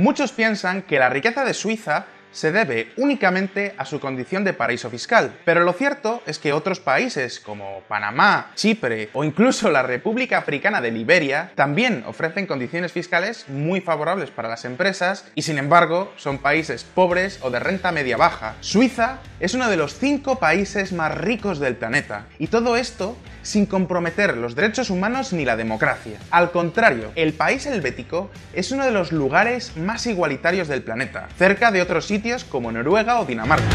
[0.00, 4.88] Muchos piensan que la riqueza de Suiza se debe únicamente a su condición de paraíso
[4.88, 10.38] fiscal, pero lo cierto es que otros países como Panamá, Chipre o incluso la República
[10.38, 16.14] Africana de Liberia también ofrecen condiciones fiscales muy favorables para las empresas y sin embargo
[16.16, 18.54] son países pobres o de renta media baja.
[18.60, 23.66] Suiza es uno de los cinco países más ricos del planeta y todo esto sin
[23.66, 26.18] comprometer los derechos humanos ni la democracia.
[26.30, 31.70] Al contrario, el país helvético es uno de los lugares más igualitarios del planeta, cerca
[31.70, 33.66] de otros sitios como Noruega o Dinamarca.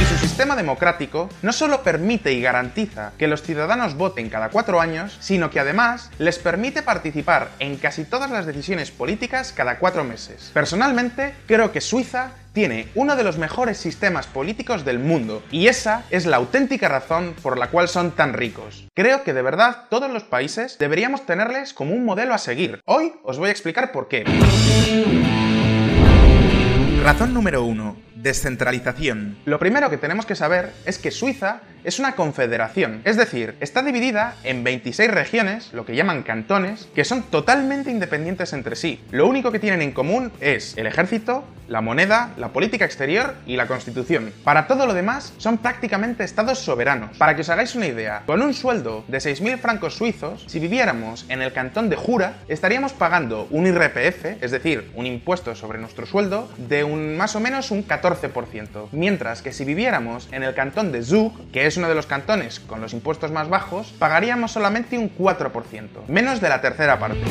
[0.00, 4.80] Y su sistema democrático no solo permite y garantiza que los ciudadanos voten cada cuatro
[4.80, 10.04] años, sino que además les permite participar en casi todas las decisiones políticas cada cuatro
[10.04, 10.50] meses.
[10.54, 16.02] Personalmente, creo que Suiza tiene uno de los mejores sistemas políticos del mundo y esa
[16.10, 18.88] es la auténtica razón por la cual son tan ricos.
[18.96, 22.80] Creo que de verdad todos los países deberíamos tenerles como un modelo a seguir.
[22.84, 24.24] Hoy os voy a explicar por qué.
[27.04, 29.38] Razón número 1 Descentralización.
[29.44, 33.82] Lo primero que tenemos que saber es que Suiza es una confederación, es decir, está
[33.82, 39.00] dividida en 26 regiones, lo que llaman cantones, que son totalmente independientes entre sí.
[39.10, 43.56] Lo único que tienen en común es el ejército, la moneda, la política exterior y
[43.56, 44.32] la constitución.
[44.42, 47.16] Para todo lo demás, son prácticamente estados soberanos.
[47.18, 51.26] Para que os hagáis una idea, con un sueldo de 6.000 francos suizos, si viviéramos
[51.28, 56.06] en el cantón de Jura, estaríamos pagando un IRPF, es decir, un impuesto sobre nuestro
[56.06, 58.30] sueldo, de un más o menos un 14
[58.92, 62.60] mientras que si viviéramos en el cantón de Zug, que es uno de los cantones
[62.60, 67.22] con los impuestos más bajos, pagaríamos solamente un 4%, menos de la tercera parte.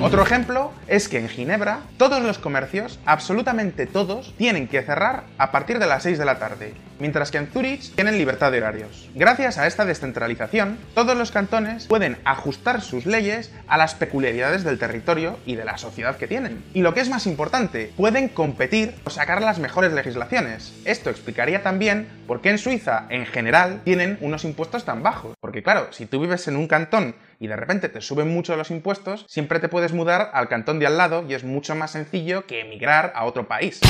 [0.00, 5.50] Otro ejemplo es que en Ginebra todos los comercios, absolutamente todos, tienen que cerrar a
[5.50, 9.08] partir de las 6 de la tarde, mientras que en Zurich tienen libertad de horarios.
[9.14, 14.78] Gracias a esta descentralización, todos los cantones pueden ajustar sus leyes a las peculiaridades del
[14.78, 16.62] territorio y de la sociedad que tienen.
[16.74, 20.74] Y lo que es más importante, pueden competir o sacar las mejores legislaciones.
[20.84, 25.34] Esto explicaría también por qué en Suiza, en general, tienen unos impuestos tan bajos.
[25.40, 28.70] Porque claro, si tú vives en un cantón y de repente te suben mucho los
[28.70, 32.46] impuestos, siempre te puedes mudar al cantón de al lado y es mucho más sencillo
[32.46, 33.80] que emigrar a otro país.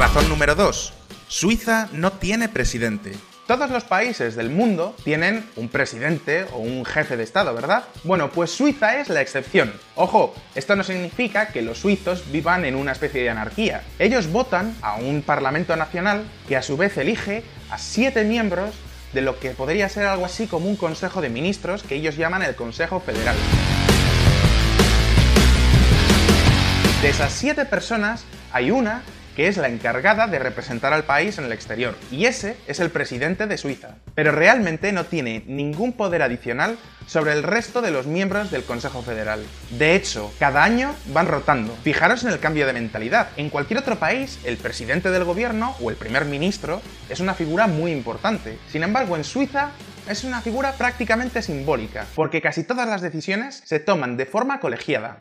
[0.00, 0.94] Razón número 2.
[1.28, 3.12] Suiza no tiene presidente.
[3.46, 7.84] Todos los países del mundo tienen un presidente o un jefe de Estado, ¿verdad?
[8.04, 9.70] Bueno, pues Suiza es la excepción.
[9.96, 13.82] Ojo, esto no significa que los suizos vivan en una especie de anarquía.
[13.98, 18.70] Ellos votan a un Parlamento Nacional que a su vez elige a siete miembros
[19.12, 22.42] de lo que podría ser algo así como un Consejo de Ministros que ellos llaman
[22.42, 23.36] el Consejo Federal.
[27.02, 29.02] De esas siete personas, hay una
[29.40, 32.90] que es la encargada de representar al país en el exterior, y ese es el
[32.90, 33.94] presidente de Suiza.
[34.14, 39.00] Pero realmente no tiene ningún poder adicional sobre el resto de los miembros del Consejo
[39.00, 39.42] Federal.
[39.78, 41.74] De hecho, cada año van rotando.
[41.82, 43.30] Fijaros en el cambio de mentalidad.
[43.38, 47.66] En cualquier otro país, el presidente del gobierno o el primer ministro es una figura
[47.66, 48.58] muy importante.
[48.70, 49.70] Sin embargo, en Suiza
[50.06, 55.16] es una figura prácticamente simbólica, porque casi todas las decisiones se toman de forma colegiada.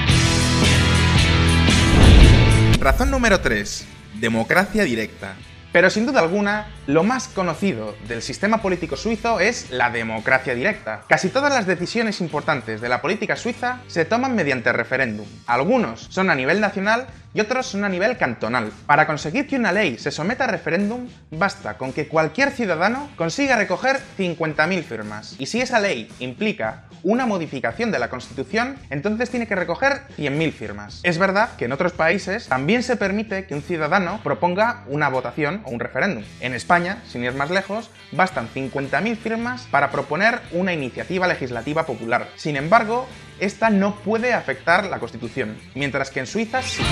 [2.81, 5.35] Razón número 3 democracia directa.
[5.72, 11.03] Pero sin duda alguna, lo más conocido del sistema político suizo es la democracia directa.
[11.07, 15.28] Casi todas las decisiones importantes de la política suiza se toman mediante referéndum.
[15.46, 18.72] Algunos son a nivel nacional y otros son a nivel cantonal.
[18.88, 23.56] Para conseguir que una ley se someta a referéndum, basta con que cualquier ciudadano consiga
[23.56, 25.35] recoger 50.000 firmas.
[25.38, 30.52] Y si esa ley implica una modificación de la Constitución, entonces tiene que recoger 100.000
[30.52, 31.00] firmas.
[31.03, 35.59] Es verdad que en otros países también se permite que un ciudadano proponga una votación
[35.66, 36.24] o un referéndum.
[36.40, 42.30] En España, sin ir más lejos, bastan 50.000 firmas para proponer una iniciativa legislativa popular.
[42.36, 43.08] Sin embargo,
[43.40, 46.84] esta no puede afectar la Constitución, mientras que en Suiza sí.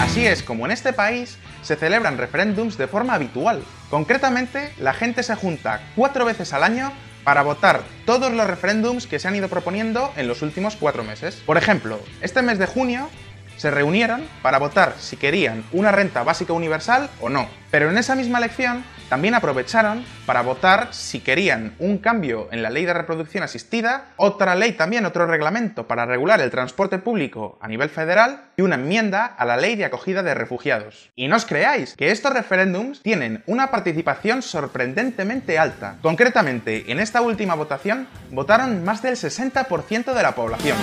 [0.00, 3.62] Así es como en este país se celebran referéndums de forma habitual.
[3.90, 6.92] Concretamente, la gente se junta cuatro veces al año
[7.24, 11.42] para votar todos los referéndums que se han ido proponiendo en los últimos cuatro meses.
[11.44, 13.10] Por ejemplo, este mes de junio
[13.58, 17.46] se reunieron para votar si querían una renta básica universal o no.
[17.70, 22.70] Pero en esa misma elección también aprovecharon para votar si querían un cambio en la
[22.70, 27.68] ley de reproducción asistida, otra ley también, otro reglamento para regular el transporte público a
[27.68, 31.10] nivel federal y una enmienda a la ley de acogida de refugiados.
[31.16, 35.96] Y no os creáis que estos referéndums tienen una participación sorprendentemente alta.
[36.02, 40.76] Concretamente, en esta última votación votaron más del 60% de la población.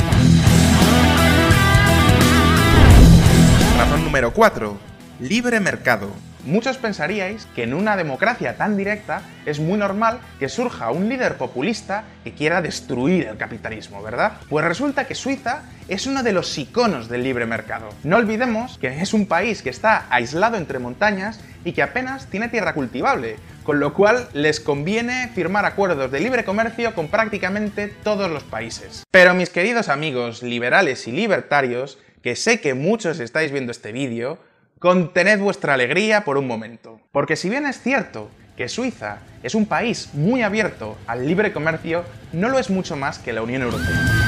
[3.77, 4.77] Razón número 4.
[5.19, 6.09] Libre mercado.
[6.45, 11.37] muchos pensaríais que en una democracia tan directa es muy normal que surja un líder
[11.37, 14.33] populista que quiera destruir el capitalismo, ¿verdad?
[14.49, 17.89] Pues resulta que Suiza es uno de los iconos del libre mercado.
[18.03, 22.47] No olvidemos que es un país que está aislado entre montañas y que apenas tiene
[22.47, 28.29] tierra cultivable, con lo cual les conviene firmar acuerdos de libre comercio con prácticamente todos
[28.29, 29.03] los países.
[29.11, 34.39] Pero mis queridos amigos liberales y libertarios, que sé que muchos estáis viendo este vídeo,
[34.79, 36.99] contened vuestra alegría por un momento.
[37.11, 42.03] Porque si bien es cierto que Suiza es un país muy abierto al libre comercio,
[42.33, 44.24] no lo es mucho más que la Unión Europea.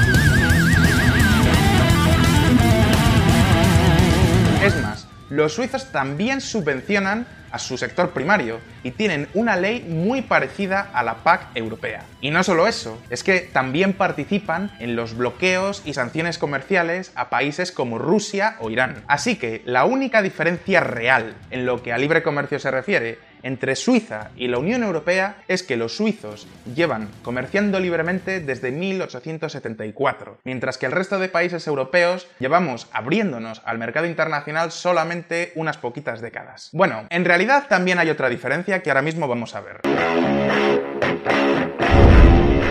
[5.30, 11.02] Los suizos también subvencionan a su sector primario y tienen una ley muy parecida a
[11.02, 12.04] la PAC europea.
[12.20, 17.30] Y no solo eso, es que también participan en los bloqueos y sanciones comerciales a
[17.30, 19.02] países como Rusia o Irán.
[19.06, 23.76] Así que la única diferencia real en lo que a libre comercio se refiere entre
[23.76, 30.78] Suiza y la Unión Europea es que los suizos llevan comerciando libremente desde 1874, mientras
[30.78, 36.70] que el resto de países europeos llevamos abriéndonos al mercado internacional solamente unas poquitas décadas.
[36.72, 39.80] Bueno, en realidad también hay otra diferencia que ahora mismo vamos a ver.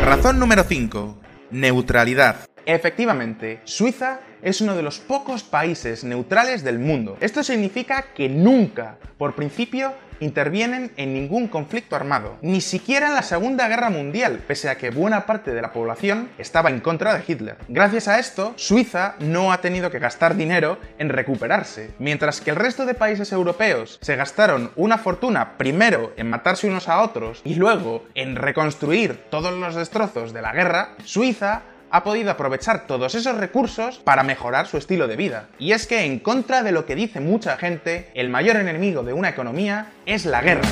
[0.03, 1.17] Razón número 5.
[1.51, 2.37] Neutralidad.
[2.67, 7.15] Efectivamente, Suiza es uno de los pocos países neutrales del mundo.
[7.21, 13.21] Esto significa que nunca, por principio, intervienen en ningún conflicto armado, ni siquiera en la
[13.21, 17.23] Segunda Guerra Mundial, pese a que buena parte de la población estaba en contra de
[17.25, 17.55] Hitler.
[17.69, 22.57] Gracias a esto, Suiza no ha tenido que gastar dinero en recuperarse, mientras que el
[22.57, 27.55] resto de países europeos se gastaron una fortuna primero en matarse unos a otros y
[27.55, 31.61] luego en reconstruir todos los destrozos de la guerra, Suiza
[31.91, 35.47] ha podido aprovechar todos esos recursos para mejorar su estilo de vida.
[35.59, 39.13] Y es que, en contra de lo que dice mucha gente, el mayor enemigo de
[39.13, 40.67] una economía es la guerra.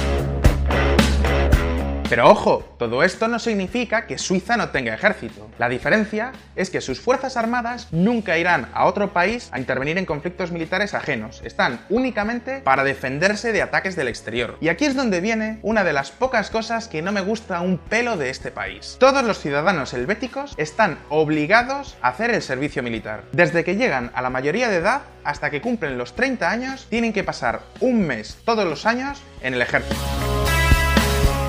[2.07, 5.49] Pero ojo, todo esto no significa que Suiza no tenga ejército.
[5.57, 10.05] La diferencia es que sus fuerzas armadas nunca irán a otro país a intervenir en
[10.05, 11.41] conflictos militares ajenos.
[11.43, 14.57] Están únicamente para defenderse de ataques del exterior.
[14.61, 17.79] Y aquí es donde viene una de las pocas cosas que no me gusta un
[17.79, 18.97] pelo de este país.
[18.99, 23.23] Todos los ciudadanos helvéticos están obligados a hacer el servicio militar.
[23.31, 27.13] Desde que llegan a la mayoría de edad hasta que cumplen los 30 años, tienen
[27.13, 29.95] que pasar un mes todos los años en el ejército.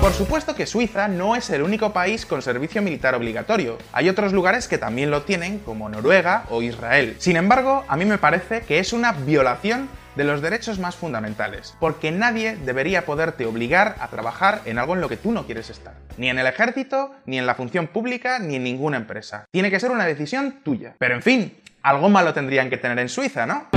[0.07, 3.77] Por supuesto que Suiza no es el único país con servicio militar obligatorio.
[3.91, 7.17] Hay otros lugares que también lo tienen, como Noruega o Israel.
[7.19, 11.75] Sin embargo, a mí me parece que es una violación de los derechos más fundamentales,
[11.81, 15.69] porque nadie debería poderte obligar a trabajar en algo en lo que tú no quieres
[15.69, 15.95] estar.
[16.15, 19.43] Ni en el ejército, ni en la función pública, ni en ninguna empresa.
[19.51, 20.95] Tiene que ser una decisión tuya.
[20.99, 23.67] Pero en fin, algo malo tendrían que tener en Suiza, ¿no?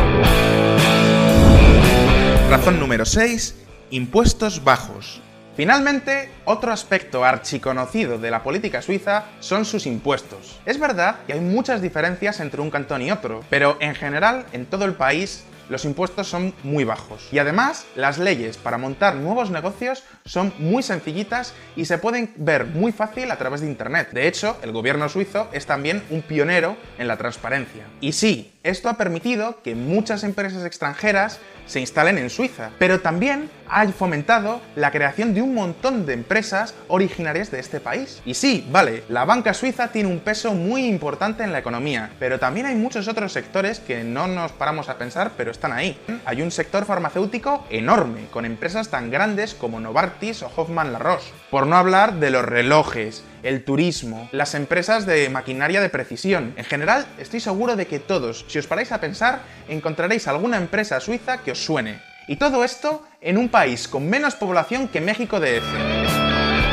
[2.49, 3.67] Razón número 6.
[3.91, 5.21] Impuestos bajos.
[5.61, 10.59] Finalmente, otro aspecto archiconocido de la política suiza son sus impuestos.
[10.65, 14.65] Es verdad que hay muchas diferencias entre un cantón y otro, pero en general en
[14.65, 17.29] todo el país los impuestos son muy bajos.
[17.31, 22.65] Y además, las leyes para montar nuevos negocios son muy sencillitas y se pueden ver
[22.65, 24.13] muy fácil a través de Internet.
[24.13, 27.85] De hecho, el gobierno suizo es también un pionero en la transparencia.
[28.01, 33.49] Y sí, esto ha permitido que muchas empresas extranjeras se instalen en Suiza, pero también
[33.69, 38.21] ha fomentado la creación de un montón de empresas originarias de este país.
[38.25, 42.41] Y sí, vale, la banca suiza tiene un peso muy importante en la economía, pero
[42.41, 45.97] también hay muchos otros sectores que no nos paramos a pensar, pero están ahí.
[46.25, 51.33] Hay un sector farmacéutico enorme, con empresas tan grandes como Novartis o Hoffman La Roche.
[51.51, 56.53] Por no hablar de los relojes, el turismo, las empresas de maquinaria de precisión.
[56.57, 60.99] En general, estoy seguro de que todos, si os paráis a pensar, encontraréis alguna empresa
[60.99, 62.03] suiza que os suene.
[62.27, 65.75] Y todo esto en un país con menos población que México de DF.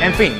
[0.02, 0.34] En fin,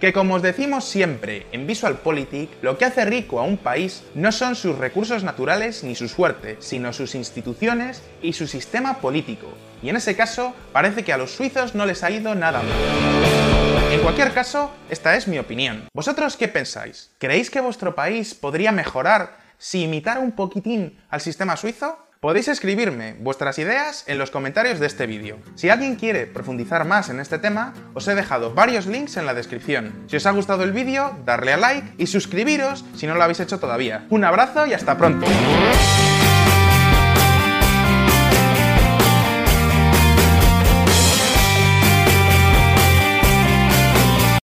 [0.00, 4.32] que como os decimos siempre en VisualPolitik, lo que hace rico a un país no
[4.32, 9.48] son sus recursos naturales ni su suerte, sino sus instituciones y su sistema político.
[9.82, 13.92] Y en ese caso, parece que a los suizos no les ha ido nada mal.
[13.92, 15.84] En cualquier caso, esta es mi opinión.
[15.94, 17.12] ¿Vosotros qué pensáis?
[17.18, 21.96] ¿Creéis que vuestro país podría mejorar si imitara un poquitín al sistema suizo?
[22.20, 25.38] Podéis escribirme vuestras ideas en los comentarios de este vídeo.
[25.54, 29.32] Si alguien quiere profundizar más en este tema, os he dejado varios links en la
[29.32, 30.04] descripción.
[30.06, 33.40] Si os ha gustado el vídeo, darle a like y suscribiros si no lo habéis
[33.40, 34.06] hecho todavía.
[34.10, 35.26] Un abrazo y hasta pronto.